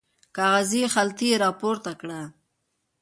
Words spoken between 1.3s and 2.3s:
راپورته کړه.